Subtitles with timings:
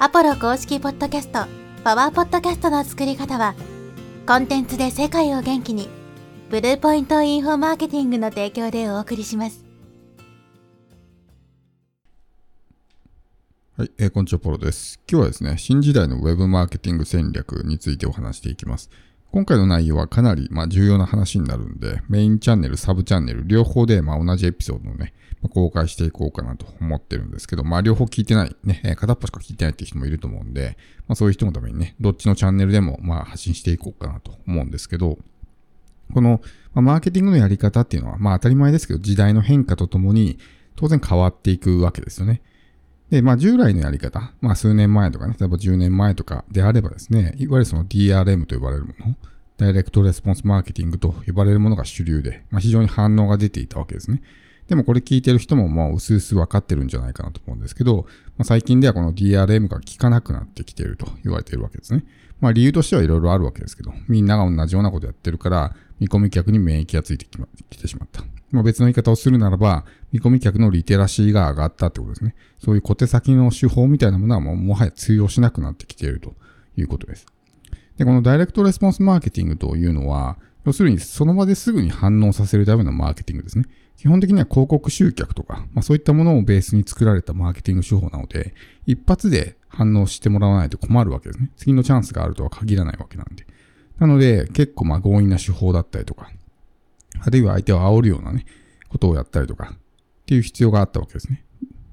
[0.00, 1.46] アポロ公式ポッドキャスト、
[1.84, 3.54] パワーポッドキャストの作り方は、
[4.26, 5.88] コンテンツで世界を元気に、
[6.50, 9.64] ブルーポイントインフォマーケティングの提供でお送りします。
[13.78, 15.00] はい、えーこんにちは、ポロです。
[15.08, 18.90] 今日はですね、新時代のウェブマーケティング戦略についてお話していきます。
[19.34, 25.12] 今回の内容はかなり、ま、重要な話になるんで、メインチャンネル、サブチャンネル、両方で、ま、同じエピソードをね、
[25.42, 30.78] ま公開していこうかなと思ってるんですけど、まあ、両方聞いてない、ね、片っ端しか聞いてないっていう人もいると思うんで、
[31.08, 35.18] まあ、そういう人のためにね、どっちのチャンネルでも、まあ、発信していこうかなと思うんですけど、
[36.12, 36.40] この、
[36.72, 40.38] ま、マーケティングのやり方っていうのは、まあ、当たり前ですけど、時代の変化とともに、
[40.76, 42.40] 当然変わっていくわけですよね。
[43.10, 49.16] で、まあ従来のやり方、まあ数年前とかね、例えば10年前とかであればですね、いわゆるその DRM と呼ばれるもの、
[49.56, 54.22] ダイレクトレスポンスマーケティングと呼ばれるものが主流で、まあ非常に反応が出ていたわけですね。
[54.68, 58.06] でもこれ聞いてる人もまあ薄々分かってるんじゃないかなと思うんですけど、
[58.38, 62.04] まあ、最近ではこの DRM が効かなくなってきていると言われているわけですね。
[62.40, 68.24] まあ理由としてはいろいろあるわけですけど、みんなが同じようなことやってるから、見込み客に免疫がついてき,、ま、きてしまった。
[68.50, 72.34] まあ、別の言い方をするならば、見込み客のリテラシーが上がったってことですね。
[72.58, 76.34] そういう小手先の手法みたいなものはもうもはや通用しなくなってきていると
[76.76, 77.26] いうことです。
[77.96, 83.66] で、このダイレクトレスポンスマーケティングというのは、要するにその場ですぐに反応させるためのマーケティングですね。
[84.04, 88.52] 基本的には広告集客とか、まあ、そういったものをベースに作られたマーケティング手法なので、
[88.84, 91.50] 一発で反応してもらわないと困るわけですね。
[91.56, 93.46] 次のチャンスがあるとは限らないわけなんで。
[93.98, 96.30] なので、結構まあ強引な手法だったりとか、
[97.18, 98.44] あるいは相手を煽るようなね、
[98.90, 99.76] ことをやったりとか、っ
[100.26, 101.42] ていう必要があったわけですね。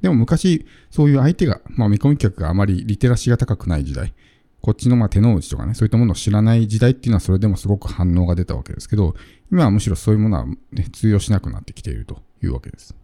[0.02, 4.14] でも昔、そういう相手が、まあ見込み客があまりリテラシーが高くない時代、
[4.62, 9.16] こっちのまあ手の内とかね、そういったものを知らない時代っていうのはそれでもすごく反応が出たわけですけど、
[9.52, 12.95] 今はむしろそういうものは、ね、通用しなくなってきているというわけです。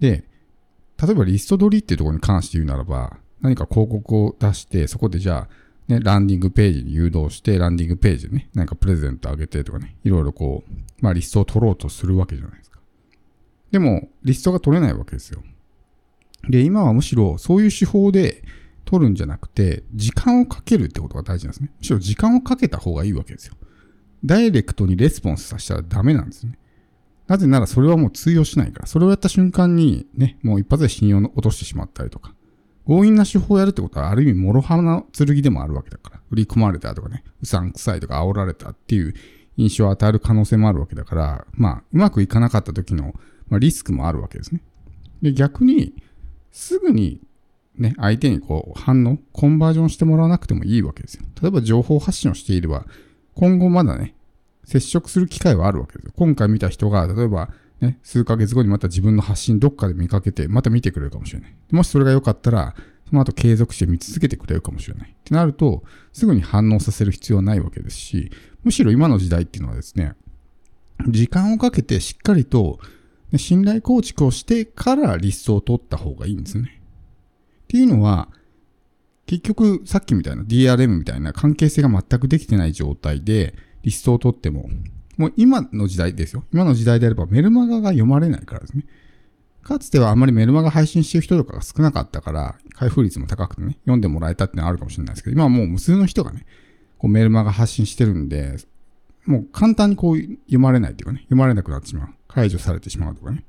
[0.00, 0.24] で、
[1.02, 12.80] 例えばリスト取りっていうところに関して言うならば、何か広告を出して、そこでじゃあ、ね、ランディングページに誘導して、ランディングページでね、何かプレゼントあげてとかね、いろいろこう、まあリストを取ろうとするわけじゃないですか。
[13.70, 15.42] でも、リストが取れないわけですよ。
[16.48, 18.42] で、今はむしろそういう手法で
[18.94, 21.70] 取るんじゃなくて、時間をかけるってことが大事なんですね。
[21.78, 23.54] むしろ時間をかけた方がいいわけですよ。
[24.24, 26.58] ダイレクトにレスポンスさせたらダメなんですね。
[27.26, 28.86] なぜならそれはもう通用しないから。
[28.86, 32.34] それをやった瞬間にね、もう一発で信用を落としてしまったりとか。
[32.86, 36.20] 強引な手法をやるってことはある意味諸刃の剣でもあるわけだから。
[36.30, 39.14] 売り込まれたとかね、うさんくさいとか煽られたっていう
[39.56, 43.14] 印象を与える可能性もあるわけだから、まあ、うまくいかなかった時の、
[43.48, 44.62] まあ、リスクもあるわけですね。
[45.22, 45.94] で、逆に、
[46.50, 47.20] すぐに
[47.76, 51.24] ね、相手にこう反応、コンバージョンしてもらわなくてもいいわけですよ。
[51.42, 52.86] 例えば情報発信をしていれば、
[53.34, 54.14] 今後まだね、
[54.64, 56.12] 接触する機会はあるわけですよ。
[56.16, 61.54] 今回見た人が、例えば、ね、数ヶ月後にまた自分の発信どっかで見かけて、また見てくれるかもしれない。
[61.70, 62.74] もしそれが良かったら、
[63.08, 65.10] その後継続して見続けてくれるかもしれない。
[65.10, 65.82] ってなると、
[66.12, 68.30] すぐに反応させる必要はないわけですし、
[68.62, 70.14] むしろ今の時代っていうのはですね、
[71.08, 72.78] 時間をかけてしっかりと
[73.36, 76.80] 信頼構築をしてからリストを取った方がいいんですね。
[77.64, 78.28] っていうのは、
[79.26, 84.68] 結局さっきみたいな DRM みたいな関係性が全くできてない状態でリストを取っても、
[85.16, 86.44] もう今の時代ですよ。
[86.52, 88.84] 今の時代であればメルマガが読まれないからですね。
[89.62, 96.44] かつてはあまりメルマガ配信してる人とかが少なかったから、開封率も高くてね、読んでもらえたってのはあるかもしれないですけど、今はもう無数の人がね、
[96.98, 98.58] こうメルマガ発信してるんで、
[99.24, 102.08] もう簡単にこう読まれないっていうかね、読まれなくなってしまう。
[102.28, 103.44] 解除されてしまうとかね。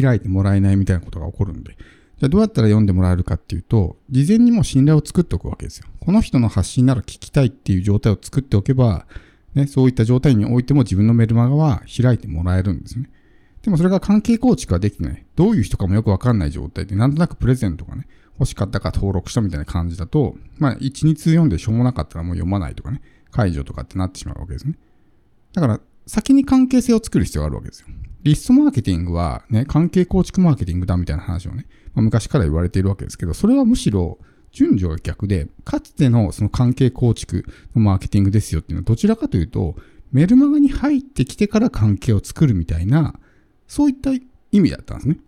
[0.00, 1.76] 開いてもらえないみたいなことが起こるんで。
[2.20, 5.86] じゃあどうやったら読んでもらえるかっていうと、事前にも信頼を作っておくわけですよ。
[6.00, 9.06] この人の発信なら聞きたいっていう状態を作っておけば、
[9.54, 13.08] ね、そういった状態においても自分のメルマガは開いてもらえるんですね。
[13.62, 15.24] でもそれが関係構築はできてない。
[15.34, 18.06] どういう人かもよくわかんない状態で、なんとなくプレゼントがね、
[18.38, 24.74] 欲しかったか登録したみたいな感じだと、まあ、1、2通読んでしょうもなかったらもう読まないとかね、解除とかってなってしまうわけですね。
[25.54, 25.80] だから、
[26.10, 27.86] 先に関係性を作る必要があるわけですよ。
[28.24, 34.18] リストマーケティングはね、関係構築マーケティングだみたいな話をね、まあ、昔から言われているわけですけど、それはむしろ
[34.50, 37.44] 順序が逆で、かつてのその関係構築
[37.76, 39.76] のマーケティングですよっていうのはどちらかというと、
[40.10, 43.14] メルマガに入ってきてから関係を作るみたいな、
[43.68, 45.18] そういった意味だったんですね。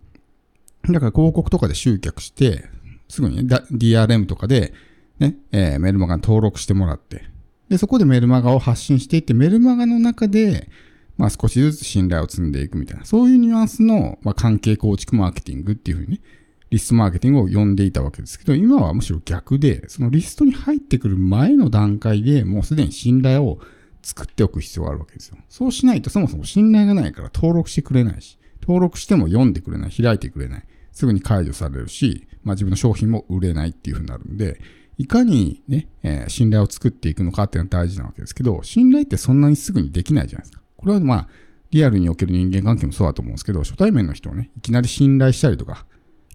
[0.89, 2.65] だから広告とかで集客して、
[3.07, 4.73] すぐにね、DRM とかで、
[5.19, 7.23] ね、えーメルマガに登録してもらって、
[7.69, 10.69] で、そこでメルマガを発信していって、メルマガの中で、
[11.17, 16.21] まあ少しずつ信頼を積んでいくみたいな、そういうニュアンスの、まあ、関係構築マーケティングっていうふうにね、
[16.69, 23.59] リストマーケティングを呼んでいたわけですけど、今はむしろ逆で、そのリストに入ってくる前の段階でもうすでに信頼を
[24.01, 25.37] 作っておく必要があるわけですよ。
[25.49, 30.63] そうしないとそもそも信頼がないから登録してくれないし、登録しても読んでくれない、開いてくれない。
[30.91, 34.59] すぐに解除されるし、まあ自分の商品も売れないっていう風になるんで、
[34.97, 40.61] いかにね、えー、信頼を作っていくのかっていうのは大事なわけですけど、信頼ってそんなにすぐにできないじゃないですか。
[40.77, 41.27] これはまあ、
[41.71, 45.85] リアルにおける人間関係もそうだと思うんですけど、初対面の人をね、いきなり信頼したりとか、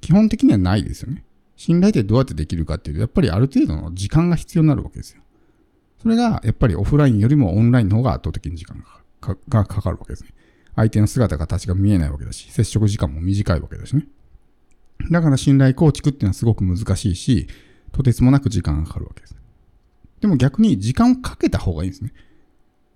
[0.00, 1.25] 基本的にはないですよね。
[1.56, 5.22] 信頼ってどうやってできるかっていうと、やっぱりある程度の時間が必要になるわけですよ。
[6.02, 8.82] それが、やっぱりオフラインよりもオンラインの方が圧倒的に時間
[9.49, 10.31] がかかるわけですね。
[10.75, 14.06] 相手の姿形が見えないわけだし、接触時間も短いわけだしね。
[15.10, 17.49] だから信頼構築っていうのはすごく難しいし、
[17.99, 19.37] とてつもなく時間がかかるわけです。
[20.21, 22.12] でも逆に時間をかけた方がいいんですね。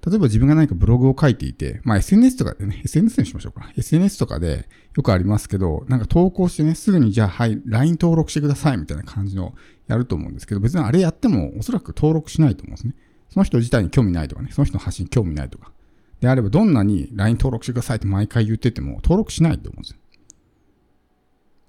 [0.07, 3.69] 例えば自分が何かブログを書いていて、まあ SNS とかでね、SNS にしましょうか。
[3.77, 9.55] SNS とかでよくありますけど、なんか投稿してね、すぐにじゃあはい、LINE 登録してくださいみたいな感じの
[9.89, 12.95] やると思うんですけど、別にあれやってもおそらく登録しないと思うんですね。
[13.29, 15.73] その人自体に興味ないとかね、その人の発信に興味ないとか。
[16.21, 19.99] であればどんなに LINE 登録してくださいって毎回言ってても登録しないと思うんですよ。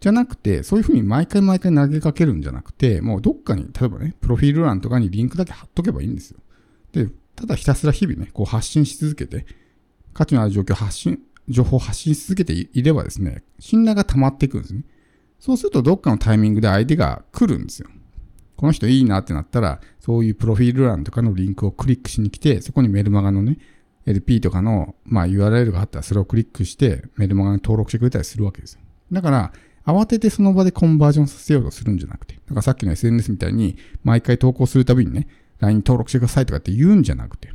[0.04, 6.40] じゃなくて、そういうふうに毎回毎回投げかけるんじゃなくて、もうどっかに、例えばね、プロフィール欄とかにリンクだけ貼っとけばいいんですよ。
[6.92, 7.08] で、
[7.38, 9.46] ただひたすら日々ね、こう発信し続けて、
[10.14, 14.84] 価値のある状況発信、情報を発信し続けていればですね、信頼が溜まっていくんですね。
[15.40, 17.88] そうするとどっかのタイミングで相手が来るんですよ。
[18.58, 23.58] この人いいなってなったら、そういうプロフィール欄とかのリンクをクリックしに来て、そこにメルマガのね、
[24.06, 28.82] LP とかの、まあ、URL があったらそれをクリックしてメルマガに登録してくれたりするわけですよ。
[29.12, 29.54] だから、
[29.86, 35.28] 慌ててその場でコンバージョンさせようとするんじゃなくて、だからさっきの SNS みたいに毎回投稿するたびにね、
[35.60, 37.50] LINE 登録してくださいとかって言うんじゃなくて、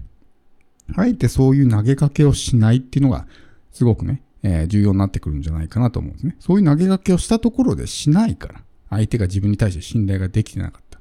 [0.96, 3.26] あえてそういう投げかけをしないっていうのが、
[3.72, 6.36] すごくね、えー、重要になってくるんじゃないかなと思うんですね。
[6.38, 11.00] そういう投げかけをしたところでしないから、相手が自分に対して信頼ができてなかった。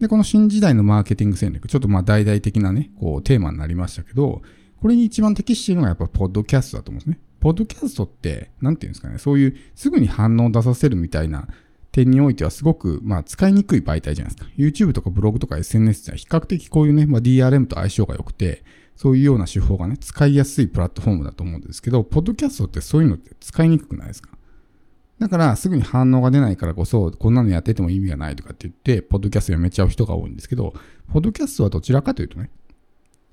[0.00, 4.42] で、この新時代のマーケティング戦略、ちょっとまあ大々的なね、こうテーマになりましたけど、
[4.80, 7.18] これに一番適しているのがやっぱポッドキャストだと思うんですね。
[7.44, 11.46] ポッドキャストって、なんていうんですかね、そういうすぐに反応を出させるみたいな
[11.92, 14.50] 点においてはすごく、まあ、使いにくい媒体じゃないですか。
[14.56, 18.64] YouTube とかブログとか SNS って比較的こういうね、まあ、DRM と相性が良くて、
[18.96, 24.30] そういうような手法がね、使いやすいプラットフォームだと思うんですけど、ポッドキャストってそういうのって使いにくくないですか？
[25.18, 30.72] だから、すぐに反応が出ないからこそ、こんなのやってても意味がないとかって言って、ポッドキャストやめちゃう人が多いんですけど、
[31.12, 32.48] ポッドキャストはどちらかというとね、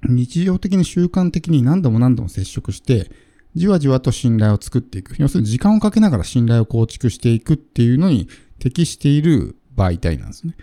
[0.03, 3.09] 日常的に習慣的に何度も何度も接触して、
[3.55, 5.15] じわじわと信頼を作っていく。
[5.17, 10.55] 要するに時間をかけながら信頼を構築していくっていうのに適している媒体なんですね。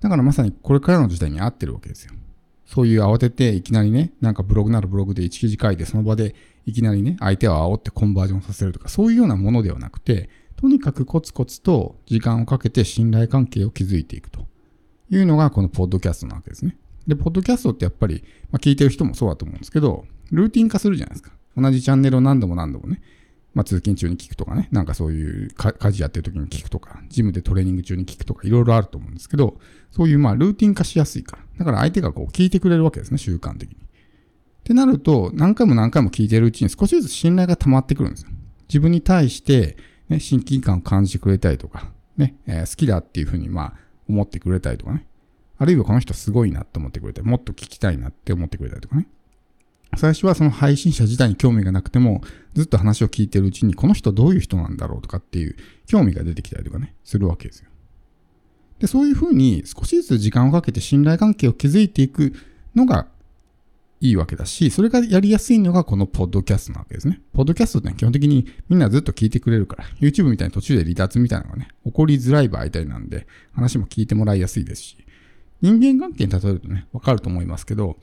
[0.00, 2.12] だからまさにこれからの時代に合ってるわけですよ。
[2.66, 6.34] そういう慌てていきなりね、なんかブログならブログで一記事書いてその場で
[6.66, 14.46] いきなりね、相手を煽ってコンバージョンさせるとか、そういうようなものではなくて、とにかくコツコツと時間をかけて信頼関係を築いていくと
[15.10, 16.76] いうのがこのポッドキャストなわけですね。
[17.06, 21.35] で、ポッドキャストってやっぱり、まあ、聞いてる人もそうだと思うんですけど、ルーティン化するじゃないですか。
[21.56, 23.02] 同じチャンネルを何度も何度もね、
[23.54, 29.58] まあ、通勤中に聞くとかね、なんかそういう家事やってる時に聞くとか、ジムでトレーニング中に聞くとか、いろいろあると思うんですけど、
[29.90, 31.42] そういうまあルーティン化しやすいから。
[31.60, 33.76] だから相手がこう聞いてくれるわけですね、習慣的に。
[33.76, 33.78] っ
[34.62, 38.30] てなると、何回も何回も聞いてるうちに少しずつ信頼が溜まってくるんですよ。
[38.68, 39.78] 自分に対して、
[40.10, 43.74] ね、親近感を感じてくれたりとか、ね、えー、好きだっていうふうにまあ
[44.08, 45.06] 思ってくれたりとかね。
[45.58, 49.08] あるいはこの人すごいなって思ってくれたり、もっと聞きたいなって思ってくれたりとかね。
[49.96, 52.22] 最初はその配信者自体に興味がなくても、
[52.54, 55.56] ずっと話を聞いてるうちに、この人どういう人なんだろうとかっていう
[55.86, 57.70] 興味が出てきたりとかね、するわけですよ。
[58.78, 62.34] で、そういうふうに少しずつ時間をかけて信頼関係を築いていく
[62.74, 63.06] のが
[64.00, 67.20] いいわけだし、それがやりやすいのがこのポッドキャストなわけですね。
[67.32, 74.98] ポッドキャストって、基本的にみんなずっと聞いてくれるから、YouTube みたいに途中で離脱みたいなのがね、起こりづらい媒体なんで、話も聞いてもらいやすいですし、
[75.62, 77.96] 人間関係に例えるとね、わかると思いますけど、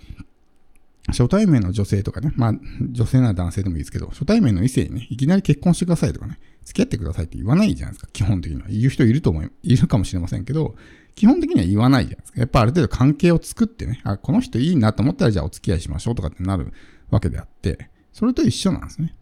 [1.10, 2.54] 初対面の女性とかね、まあ、
[2.92, 8.68] 女性なら男性でもいいですけど、初対面の異性にね、いきなり結婚してくださいとかね、付き合ってくださいって言わないじゃないですか、基本的には。
[8.70, 10.76] 言う人いると思い、いるかもしれませんけど、
[11.16, 12.40] 基本的には言わないじゃないですか。
[12.40, 16.72] やっぱある程度関係を作ってね、あ、この人いいなと思ったらじゃあお付き合いしましょうとかってなる
[17.10, 19.16] わけであって、それと一緒なんですね。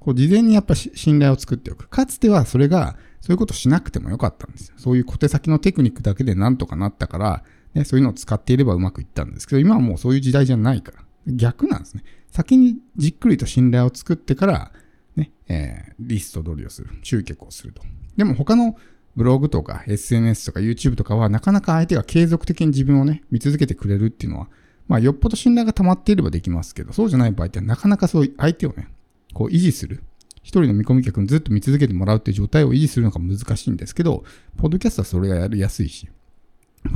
[0.00, 1.88] こう、事前にやっぱ信頼を作っておく。
[1.88, 4.74] かつてはそれが、そういうことしなくてもよかったんですよ。
[4.76, 11.04] そういう小手先のテクニックだけでなんとかなったから、ね、そういうのを使っていればうまくいったんですけど、今はもうそういう時代じゃないから。
[11.26, 12.04] 逆なんですね。
[12.30, 14.72] 先にじっくりと信頼を作ってから、
[15.16, 16.90] ね、えー、リスト取りをする。
[17.02, 17.82] 集客をすると。
[18.16, 18.76] でも他の
[19.16, 24.48] ブログとか SNS とか YouTube とかはなかなか相手が継続的に自分をね、見続けてくれるっていうのは、
[24.88, 28.88] まあよっぽど信頼が溜まっていればできますけど、そうじゃない場合ってなかなかそういう相手をね、
[29.34, 30.02] こう維持する。
[30.42, 34.24] 一人の見込み客にずっと見続けてもらうっていう状態を維持するのが難しいんですけど、
[34.56, 36.08] ポッドキャストはそれがやりやすいし、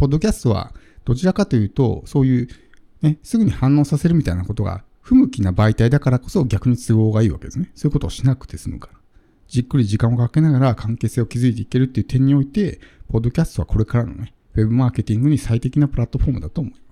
[0.01, 0.73] ポッドキャストは
[1.05, 2.49] どちらかというと、そういう
[3.03, 7.71] ね、すぐに反応させるみたいなことが不向きな媒体だからこそ逆に都合がいいわけですね。
[7.75, 8.99] そういうことをしなくて済むから。
[9.47, 16.86] じっくり時間をかけながら関係性を築いていけるっていう点において、ポッドキャストはこれからのね、ウェブマーケティングに最適なプラットフォームだと思います。